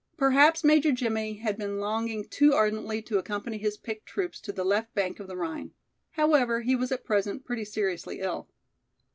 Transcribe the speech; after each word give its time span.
Perhaps 0.17 0.63
Major 0.63 0.91
Jimmie 0.91 1.35
had 1.35 1.59
been 1.59 1.77
longing 1.77 2.25
too 2.27 2.55
ardently 2.55 3.03
to 3.03 3.19
accompany 3.19 3.59
his 3.59 3.77
picked 3.77 4.07
troops 4.07 4.41
to 4.41 4.51
the 4.51 4.63
left 4.63 4.95
bank 4.95 5.19
of 5.19 5.27
the 5.27 5.37
Rhine; 5.37 5.73
however, 6.13 6.61
he 6.61 6.75
was 6.75 6.91
at 6.91 7.05
present 7.05 7.45
pretty 7.45 7.65
seriously 7.65 8.19
ill. 8.19 8.49